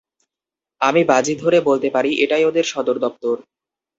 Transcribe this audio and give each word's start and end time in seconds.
আমি 0.81 1.01
বাজি 1.03 1.33
ধরে 1.35 1.57
বলতে 1.69 1.87
পারি 1.95 2.11
এটাই 2.23 2.43
ওদের 2.45 2.65
সদর 2.71 2.95
দপ্তর। 2.99 3.35